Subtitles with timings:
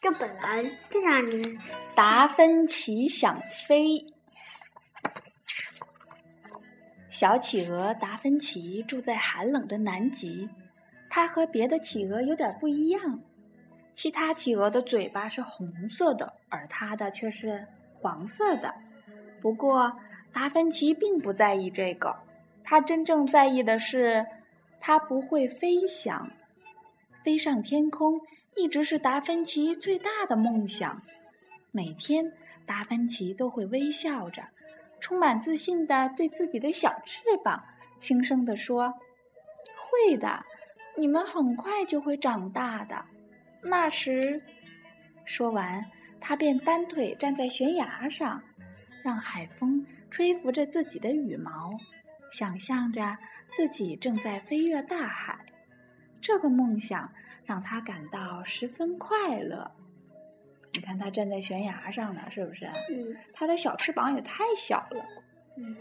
[0.00, 1.58] 这本来这样的。
[1.94, 4.06] 达芬奇想飞。
[7.10, 10.48] 小企鹅达芬奇住在寒冷的南极，
[11.10, 13.20] 它和别的企鹅有点不一样。
[13.92, 18.72] 其他企鹅的嘴巴是红色的，而它的却是黄色的。
[19.42, 19.98] 不过，
[20.32, 22.16] 达芬奇并不在意这个，
[22.64, 24.24] 他真正在意的是，
[24.80, 26.30] 他不会飞翔。
[27.22, 28.18] 飞上天空
[28.60, 31.00] 一直是达芬奇最大的梦想。
[31.70, 32.30] 每天，
[32.66, 34.46] 达芬奇都会微笑着，
[35.00, 37.64] 充满自信地对自己的小翅膀
[37.98, 38.92] 轻声地说
[39.74, 40.44] ：“会的，
[40.94, 43.02] 你们很快就会长大的。
[43.62, 44.42] 那时，
[45.24, 45.82] 说完，
[46.20, 48.42] 他便单腿站在悬崖上，
[49.02, 51.70] 让海风吹拂着自己的羽毛，
[52.30, 53.16] 想象着
[53.52, 55.38] 自己正在飞越大海。
[56.20, 57.10] 这个梦想
[57.44, 59.70] 让他感到十分快乐。”
[60.72, 62.64] 你看，他站在悬崖上呢，是不是？
[62.90, 63.16] 嗯。
[63.32, 65.04] 他的小翅膀也太小了。
[65.56, 65.76] 嗯。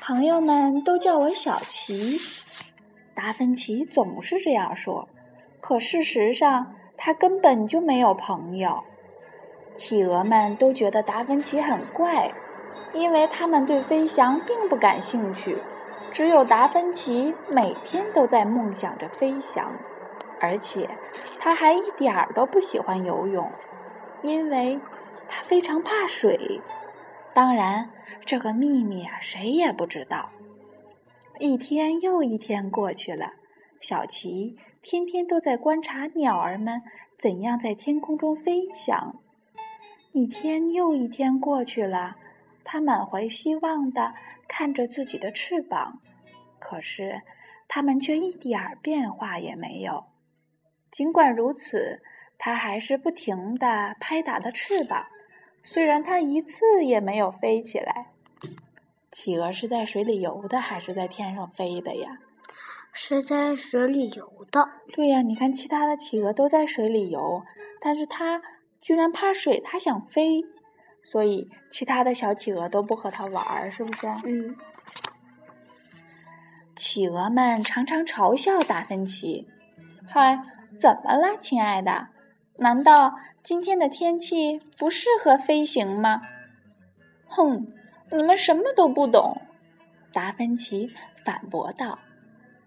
[0.00, 2.18] 朋友们都叫我小奇，
[3.14, 5.08] 达芬奇总是这样说。
[5.60, 8.82] 可事实上，他根本就没有朋友。
[9.74, 12.32] 企鹅们都觉得达芬奇很怪，
[12.92, 15.56] 因为他们对飞翔并不感兴趣。
[16.14, 19.72] 只有达芬奇每天都在梦想着飞翔。
[20.40, 20.88] 而且，
[21.40, 23.50] 他还一点儿都不喜欢游泳，
[24.22, 24.78] 因为
[25.26, 26.60] 他非常怕水。
[27.32, 27.90] 当然，
[28.24, 30.30] 这个秘密啊，谁也不知道。
[31.40, 33.32] 一天又一天过去了，
[33.80, 36.80] 小琪天天都在观察鸟儿们
[37.18, 39.16] 怎样在天空中飞翔。
[40.12, 42.16] 一天又一天过去了，
[42.64, 44.14] 他满怀希望地
[44.48, 46.00] 看着自己的翅膀，
[46.58, 47.22] 可是
[47.68, 50.06] 它们却一点儿变化也没有。
[50.90, 52.02] 尽管如此，
[52.38, 55.06] 他还是不停地拍打着翅膀，
[55.62, 58.06] 虽然它一次也没有飞起来。
[59.12, 62.18] 企鹅是在水里游的，还是在天上飞的呀？
[62.92, 64.68] 是在水里游的。
[64.92, 67.44] 对呀，你看其他的企鹅都在水里游，
[67.80, 68.40] 但是它
[68.80, 70.44] 居然怕水，它想飞，
[71.04, 74.08] 所以其他的小企鹅都不和它玩儿，是不是？
[74.24, 74.56] 嗯。
[76.74, 79.46] 企鹅们常常嘲笑达芬奇，
[80.06, 80.42] 嗨。
[80.76, 82.08] 怎么啦，亲爱的？
[82.56, 86.20] 难道今天的天气不适合飞行吗？
[87.28, 87.64] 哼，
[88.10, 89.40] 你们什么都不懂。
[90.12, 90.92] 达芬奇
[91.24, 92.00] 反驳道：“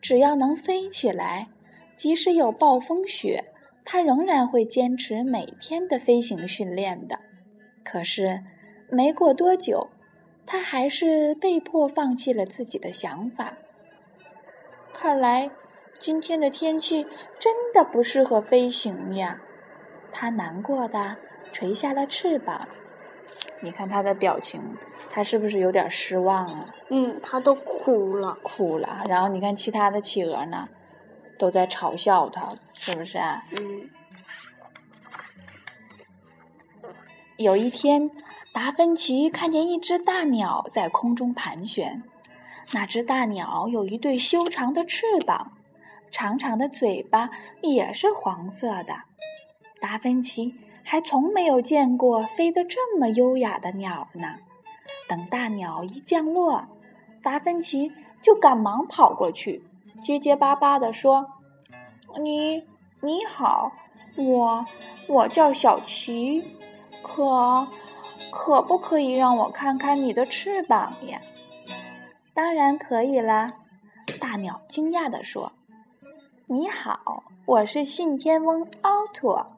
[0.02, 1.50] 只要能飞起来，
[1.98, 3.52] 即使有暴风雪，
[3.84, 7.20] 他仍然会坚持每天的飞行训练的。”
[7.90, 8.44] 可是，
[8.90, 9.90] 没过多久，
[10.46, 13.54] 他还是被迫放弃了自己的想法。
[14.94, 15.50] 看来。
[16.00, 17.08] 今天的天气
[17.40, 19.42] 真的不适合飞行呀！
[20.12, 21.18] 他难过的
[21.52, 22.68] 垂下了翅膀。
[23.62, 24.62] 你看他的表情，
[25.10, 26.76] 他是不是有点失望啊？
[26.90, 29.02] 嗯，他都哭了，哭了。
[29.10, 30.70] 然后你看其他的企鹅呢，
[31.40, 33.44] 都在嘲笑他，是不是啊？
[33.58, 33.90] 嗯。
[37.38, 38.10] 有一天，
[38.52, 42.02] 达芬奇看见一只大鸟在空中盘旋。
[42.74, 45.54] 那只大鸟有一对修长的翅膀。
[46.10, 47.30] 长长的嘴巴
[47.62, 49.04] 也是黄色的，
[49.80, 54.38] 达芬奇还从没有见过飞得这么优雅的鸟呢。
[55.08, 56.68] 等大鸟一降落，
[57.22, 59.64] 达芬奇就赶忙跑过去，
[60.02, 61.28] 结结巴巴地说
[62.20, 62.64] ：“你
[63.02, 63.74] 你好，
[64.16, 64.66] 我
[65.08, 66.44] 我叫小奇，
[67.08, 67.68] 可
[68.32, 71.22] 可不可以让我看看你的翅膀呀
[72.36, 73.54] ？”“当然可以啦！”
[74.20, 75.54] 大鸟惊讶地说。
[76.50, 79.58] 你好，我是信天翁奥托。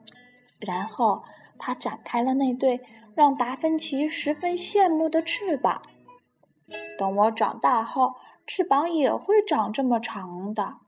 [0.58, 1.22] 然后
[1.58, 2.80] 他展开了那对
[3.14, 5.82] 让达芬奇十分羡慕的翅膀。
[6.98, 8.14] 等我长大后，
[8.46, 10.78] 翅膀也会长这么长的。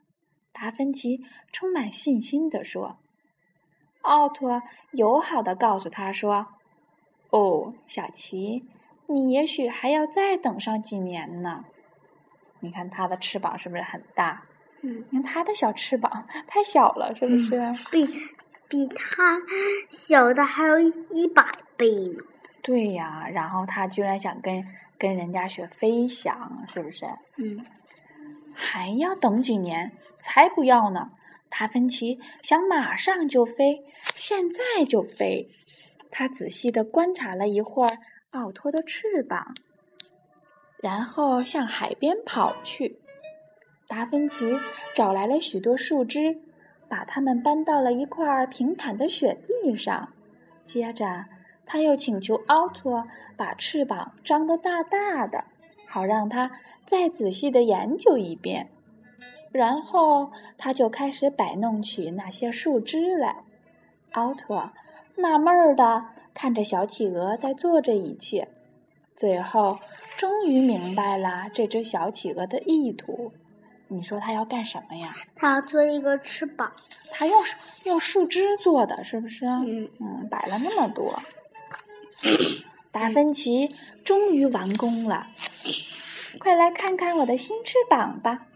[0.52, 1.20] 达芬奇
[1.52, 2.96] 充满信心地说。
[4.02, 4.62] 奥托
[4.92, 6.46] 友好的告诉他说
[7.30, 8.64] ：“哦，小奇，
[9.06, 11.64] 你也许还要再等上几年呢。
[12.60, 14.42] 你看它的翅膀是不是很大？”
[14.82, 17.62] 嗯，你看它的小翅膀太小了，是不是？
[17.90, 18.06] 比
[18.68, 19.40] 比它
[19.88, 21.46] 小的还有一百
[21.76, 22.18] 倍呢。
[22.62, 24.64] 对呀，然后它居然想跟
[24.98, 27.06] 跟人家学飞翔，是不是？
[27.36, 27.64] 嗯，
[28.54, 29.92] 还要等几年？
[30.18, 31.10] 才不要呢！
[31.54, 33.84] 达芬奇想马上就飞，
[34.14, 35.50] 现在就飞。
[36.10, 37.98] 他仔细的观察了一会儿
[38.30, 39.54] 奥托的翅膀，
[40.78, 42.98] 然后向海边跑去。
[43.86, 44.58] 达芬奇
[44.94, 46.40] 找来了许多树枝，
[46.88, 50.14] 把它们搬到了一块平坦的雪地上。
[50.64, 51.26] 接着，
[51.66, 53.06] 他又请求奥托
[53.36, 55.44] 把翅膀张得大大的，
[55.86, 56.50] 好让他
[56.86, 58.70] 再仔细的研究一遍。
[59.52, 63.44] 然后，他就开始摆弄起那些树枝来。
[64.12, 64.70] 奥特
[65.16, 68.48] 纳闷儿的看着小企鹅在做这一切，
[69.14, 69.78] 最后
[70.16, 73.32] 终于明白了这只小企鹅的意图。
[73.88, 75.12] 你说他要干什么呀？
[75.36, 76.72] 他要做一个翅膀。
[77.10, 77.42] 他用
[77.84, 79.44] 用树枝做的，是不是？
[79.44, 81.22] 嗯嗯，摆了那么多。
[82.90, 85.26] 达芬奇终于完工了，
[86.38, 88.46] 快来看看我的新翅膀吧！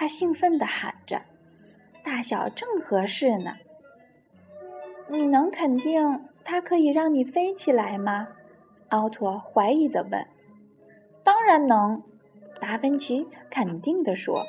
[0.00, 1.22] 他兴奋地喊着，
[2.04, 3.56] 大小正合适呢。
[5.08, 8.28] 你能肯定它可以让你飞起来吗？
[8.90, 10.24] 奥托怀疑地问。
[11.24, 12.00] 当然能，
[12.60, 14.46] 达芬奇肯定地说。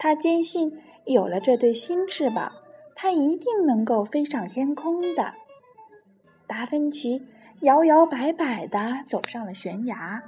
[0.00, 2.50] 他坚信，有了这对新翅膀，
[2.96, 5.34] 他一定能够飞上天空的。
[6.48, 7.24] 达芬奇
[7.60, 10.24] 摇摇摆摆地走上了悬崖，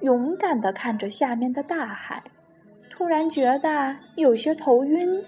[0.00, 2.22] 勇敢地看着下面的大海，
[2.96, 5.22] 突然觉得有些头晕。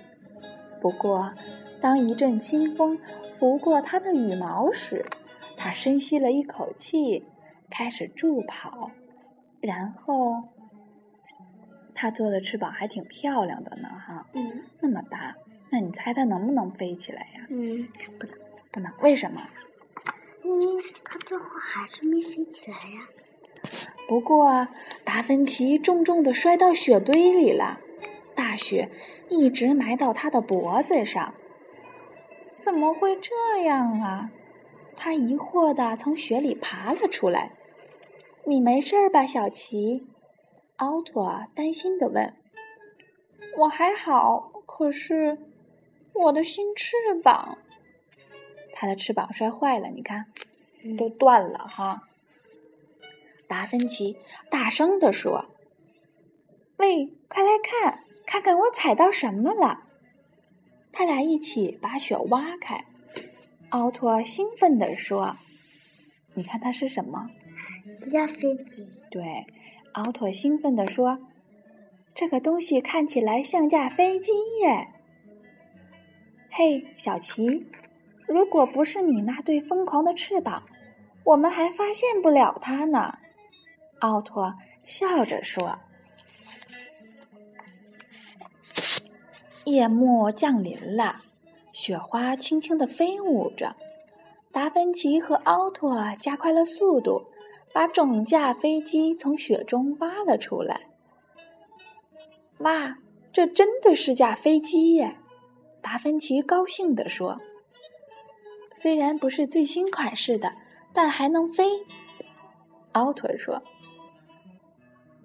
[0.80, 1.34] 不过，
[1.82, 2.98] 当一阵清风
[3.30, 5.04] 拂过他的羽毛时，
[5.54, 7.26] 他深吸了一口气，
[7.68, 8.90] 开始助跑，
[9.60, 10.44] 然后。
[12.00, 15.34] 它做的翅膀还挺漂亮的呢，哈，嗯，那么大，
[15.68, 17.46] 那你猜它能不能飞起来呀？
[17.50, 17.88] 嗯，
[18.20, 18.38] 不能，
[18.70, 19.42] 不能，为什么？
[20.44, 20.66] 因为
[21.04, 23.00] 它最后还是没飞起来呀。
[24.08, 24.68] 不过，
[25.04, 27.78] 达芬奇重重的摔到雪堆里了，
[28.34, 28.90] 大雪
[29.28, 31.34] 一直埋到他的脖子上。
[32.58, 34.30] 怎么会这样啊？
[34.96, 37.52] 他疑惑的从雪里爬了出来。
[38.44, 40.06] 你没事吧，小奇？
[40.76, 42.34] 奥托担心地问
[43.58, 45.38] ：“我还好，可是
[46.14, 47.58] 我的新翅膀，
[48.72, 50.26] 他的翅膀摔坏了，你看，
[50.96, 52.04] 都断了哈。”
[53.48, 54.16] 达芬奇
[54.50, 55.46] 大声地说
[56.76, 59.84] ：“喂，快来看，看看我踩到什么了！”
[60.92, 62.84] 他俩一起把雪挖开。
[63.70, 65.36] 奥托兴奋地说
[66.34, 67.28] ：“你看它是什么？
[68.06, 69.46] 一架飞机。”对。
[69.92, 71.18] 奥托兴奋地说
[72.14, 74.88] ：“这个东西看起来像架飞机耶！”
[76.50, 77.66] 嘿，小奇，
[78.26, 80.64] 如果不是你那对疯狂的翅膀，
[81.24, 83.18] 我们还发现不了它呢。”
[84.00, 85.78] 奥托笑着说。
[89.64, 91.22] 夜幕降临了，
[91.72, 93.76] 雪花轻轻地飞舞着。
[94.52, 97.26] 达芬奇和奥托加快了速度。
[97.70, 100.80] 把整架飞机从雪中挖了出来。
[102.60, 102.96] 哇，
[103.30, 105.18] 这真的是架飞机耶！
[105.82, 107.38] 达芬奇高兴地说
[108.74, 110.54] ：“虽然不是最新款式的，
[110.94, 111.86] 但还能飞。”
[112.92, 113.62] 奥托说：“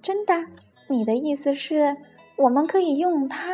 [0.04, 0.34] 真的？
[0.90, 1.96] 你的意思是，
[2.36, 3.54] 我们可以用它？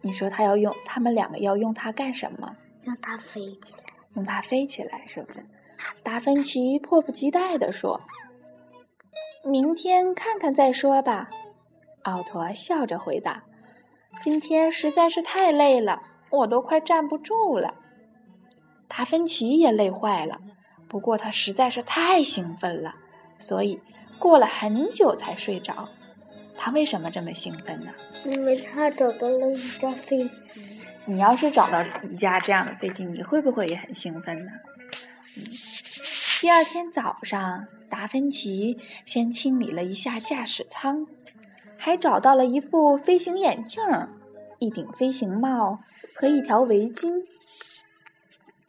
[0.00, 2.56] 你说他要用，他们两个要用它干什么？
[2.82, 3.84] 让它飞起来。
[4.14, 5.44] 用它飞起来，是不是？”
[6.02, 8.00] 达芬奇迫不及待地说
[9.44, 11.28] ：“明天看看再说吧。”
[12.04, 13.44] 奥托笑着回答
[14.22, 17.74] ：“今天实在是太累了，我都快站不住了。”
[18.88, 20.40] 达芬奇也累坏了，
[20.88, 22.94] 不过他实在是太兴奋了，
[23.38, 23.82] 所以
[24.18, 25.88] 过了很久才睡着。
[26.56, 27.92] 他为什么这么兴奋呢？
[28.24, 30.60] 因为他找到了一架飞机。
[31.04, 34.52] 你要是找到一架这样的飞机，你会不会也很兴奋呢？
[35.36, 35.44] 嗯。
[36.40, 41.06] 第二天早上，达芬奇先清理了一下驾驶舱，
[41.76, 43.82] 还找到了一副飞行眼镜、
[44.58, 45.80] 一顶飞行帽
[46.14, 47.24] 和一条围巾。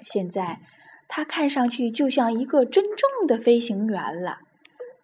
[0.06, 0.62] 现在
[1.08, 4.40] 他看上去就像一个真正的飞行员了。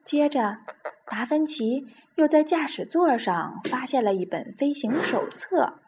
[0.05, 0.59] 接着，
[1.07, 5.79] 达芬奇又在驾驶座上发现了一本飞行手册，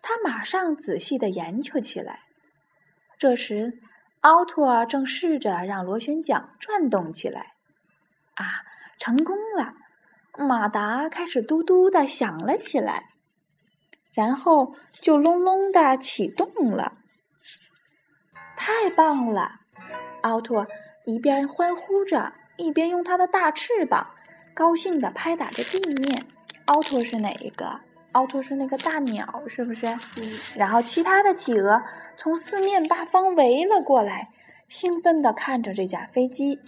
[0.00, 2.20] 他马上仔细的研究起来。
[3.18, 3.78] 这时，
[4.22, 7.52] 奥托正试着让螺旋桨转动起来，
[8.34, 8.64] 啊，
[8.98, 9.74] 成功了！
[10.38, 13.10] 马达开始嘟嘟的响了起来，
[14.14, 16.96] 然后就隆隆的启动了。
[18.56, 19.60] 太棒了！
[20.22, 20.66] 奥托
[21.04, 24.06] 一边欢呼着，一边用它的大翅膀
[24.54, 26.24] 高兴的拍打着地面。
[26.66, 27.80] 奥托是哪一个？
[28.12, 29.86] 奥托是那个大鸟，是不是？
[29.86, 30.30] 嗯。
[30.56, 31.82] 然后其他的企鹅
[32.16, 34.28] 从四面八方围了过来，
[34.68, 36.60] 兴奋地看着这架飞机。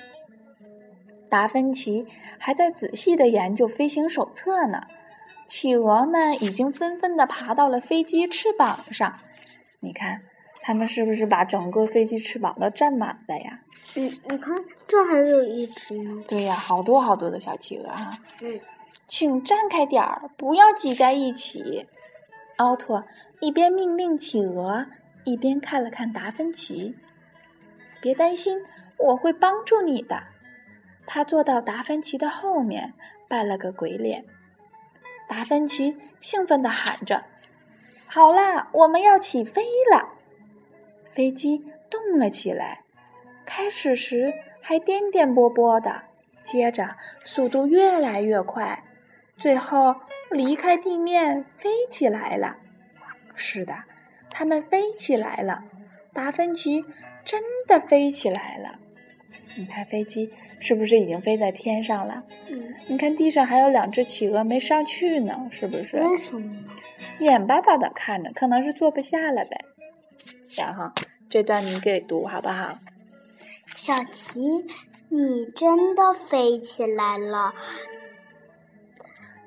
[1.29, 2.07] 达芬奇
[2.39, 4.83] 还在仔细地研究飞行手册呢。
[5.47, 9.19] 企鹅们已经纷纷的爬到了飞机翅膀上。
[9.81, 10.23] 你看，
[10.63, 13.61] 它们是不是把整个飞机翅膀都占满了呀？
[13.97, 16.25] 嗯，你看，这还有一只呢。
[16.29, 18.17] 对呀，好多好多的小企鹅哈。
[18.41, 18.61] 嗯，
[19.09, 21.89] 请站开点儿，不要挤在一起。
[22.57, 23.05] 奥托
[23.41, 24.87] 一边命令企鹅，
[25.25, 26.95] 一边看了看达芬奇。
[28.01, 28.65] 别担心，
[28.99, 30.25] 我会帮助你的。
[31.07, 32.95] 他坐到达芬奇的后面，
[33.29, 34.25] 扮了个鬼脸。
[35.29, 37.25] 达芬奇兴奋地喊着
[38.07, 40.11] ：“好啦，我们要起飞了！”
[41.13, 42.81] 飞机动了起来，
[43.45, 46.03] 开始时还颠颠簸簸的，
[46.43, 48.83] 接着速度越来越快，
[49.37, 49.97] 最后
[50.31, 52.57] 离开地面飞起来了。
[53.35, 53.85] 是的，
[54.31, 55.65] 他们飞起来了。
[56.13, 56.85] 达芬奇
[57.25, 58.79] 真的飞起来了。
[59.57, 60.33] 你看飞机。
[60.65, 62.23] 是不是已经飞在天上了？
[62.49, 66.01] 嗯，你看地上还有两只企鹅没上去呢，是不是？
[67.19, 69.65] 眼巴巴的看着，可能是坐不下了呗。
[70.57, 70.91] 然后
[71.29, 72.79] 这段你给读好不好？
[73.75, 74.65] 小琪，
[75.09, 77.55] 你真的飞起来了，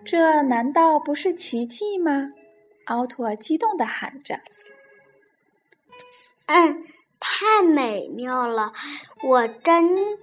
[0.04, 2.32] 这难道不是奇迹吗？
[2.86, 4.42] 奥托激动的喊着。
[6.48, 6.84] 嗯，
[7.20, 8.74] 太美妙了，
[9.24, 10.18] 我真。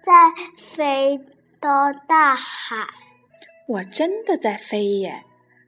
[0.00, 1.20] 在飞
[1.60, 2.86] 到大海，
[3.66, 5.24] 我真的在飞耶！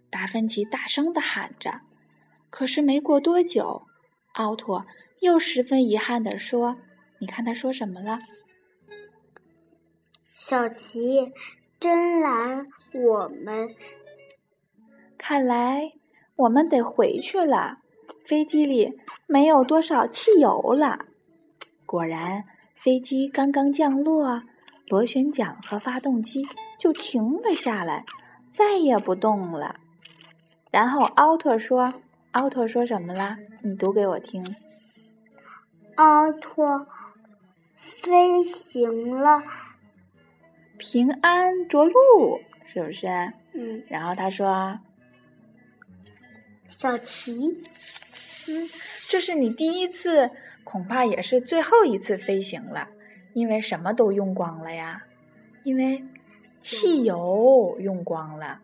[0.08, 1.82] 达芬奇大声的喊着。
[2.48, 3.82] 可是没过多久，
[4.32, 4.86] 奥托
[5.20, 6.76] 又十分遗憾地说
[7.20, 8.18] ：“你看他说什么了？”
[10.34, 11.32] 小琪，
[11.78, 13.74] 真蓝，我们
[15.18, 15.92] 看来
[16.36, 17.78] 我们得回去了。
[18.24, 20.98] 飞机里没有多少汽油了。
[21.86, 22.44] 果然。
[22.74, 24.42] 飞机刚刚降落，
[24.88, 26.42] 螺旋桨和发动机
[26.78, 28.06] 就停了下来，
[28.50, 29.76] 再也不动了。
[30.70, 31.92] 然后奥特说
[32.32, 33.36] ：“奥特说什么了？
[33.62, 34.56] 你读给我听。”
[35.96, 36.86] 奥特
[37.78, 39.42] 飞行了，
[40.78, 43.06] 平安着陆，是不是？
[43.52, 43.82] 嗯。
[43.88, 44.78] 然后他说
[46.68, 47.56] ：“小琪，
[48.48, 48.68] 嗯，
[49.08, 50.30] 这是你第一次。”
[50.62, 52.86] 恐怕也是最后一次飞行了，
[53.32, 55.02] 因为什么都用光了呀，
[55.64, 56.04] 因为
[56.60, 58.60] 汽油用光了。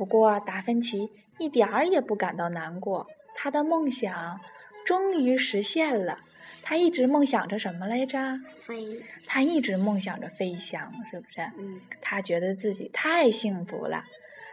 [0.00, 4.40] 不过达芬奇一点儿也不感到难过，他的梦想
[4.82, 6.20] 终于实现了。
[6.62, 8.40] 他一直梦想着什么来着？
[8.60, 9.04] 飞。
[9.26, 11.42] 他一直梦想着飞翔，是不是？
[11.58, 11.82] 嗯。
[12.00, 14.04] 他觉得自己太幸福了。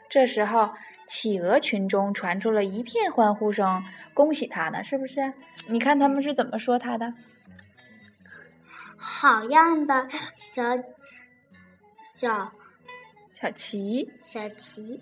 [0.10, 0.74] 这时候。
[1.08, 3.82] 企鹅群中传出了一片欢呼声，
[4.14, 5.32] 恭喜他呢，是不是？
[5.68, 7.14] 你看他们是怎么说他的？
[8.98, 10.78] 好样的，小
[11.98, 12.52] 小
[13.32, 15.00] 小琪，小琪，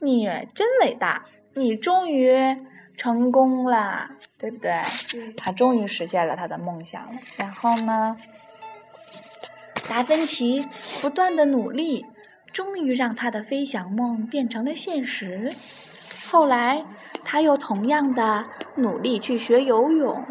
[0.00, 1.24] 你真伟大，
[1.54, 2.36] 你终于
[2.96, 4.80] 成功了，对不对？
[5.36, 7.12] 他终于实现了他的梦想了。
[7.36, 8.16] 然后呢，
[9.88, 10.66] 达芬奇
[11.00, 12.06] 不断的努力。
[12.52, 15.52] 终于让他的飞翔梦变成了现实。
[16.30, 16.86] 后来，
[17.22, 20.24] 他又同样的努力去学游泳。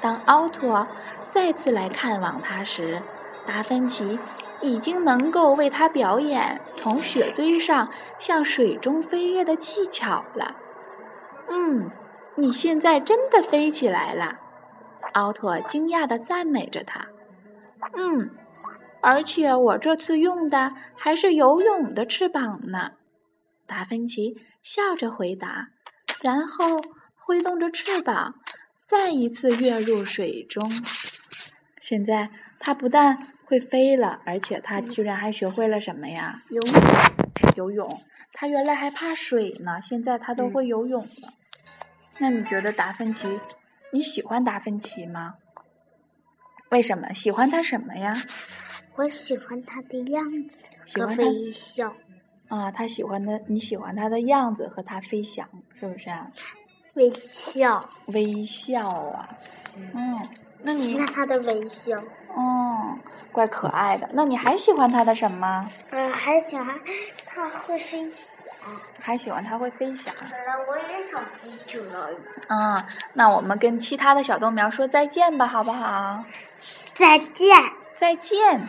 [0.00, 0.88] 当奥托
[1.28, 3.00] 再次来看望他时，
[3.46, 4.18] 达芬奇
[4.60, 10.56] 已经能够为他表演从雪堆上向水中飞跃的技巧了。
[11.48, 11.90] 嗯，
[12.36, 14.38] 你现在真的飞起来了！
[15.12, 17.06] 奥托惊讶地赞美着他。
[17.94, 18.30] 嗯。
[19.02, 22.92] 而且我这次用的还是游泳的翅膀呢，
[23.64, 24.34] 达芬奇
[24.64, 25.68] 笑着回答，
[26.22, 26.64] 然后
[27.14, 28.34] 挥动着翅膀，
[28.84, 30.68] 再一次跃入水中。
[31.78, 33.16] 现在他不但
[33.46, 36.42] 会飞了，而且他居然还学会了什么呀？
[36.50, 36.82] 游泳。
[37.56, 38.02] 游泳。
[38.32, 41.32] 他原来还怕水呢，现在他都会游泳了。
[42.18, 43.40] 那你觉得达芬奇？
[43.92, 45.36] 你喜欢达芬奇吗？
[46.70, 47.14] 为什么？
[47.14, 48.20] 喜欢他什么呀？
[48.96, 51.94] 我喜欢他的样子和微笑。
[52.48, 55.48] 啊，他喜欢的，你喜欢他的样子和他飞翔，
[55.78, 56.30] 是不是啊？
[56.94, 57.88] 微笑。
[58.06, 59.38] 微笑啊。
[59.94, 60.18] 嗯。
[60.62, 60.94] 那你。
[60.94, 62.02] 那他的微笑。
[63.20, 64.08] 嗯，怪可爱的。
[64.12, 65.68] 那你还喜欢它的什么？
[65.90, 66.66] 嗯，还喜欢
[67.26, 68.20] 它会飞翔。
[69.00, 70.12] 还喜欢它会飞翔。
[70.18, 72.10] 本来我也想飞去了。
[72.48, 76.24] 嗯，那我们跟其他的小豆苗说再见吧，好不好？
[76.94, 77.56] 再见。
[77.96, 78.68] 再见。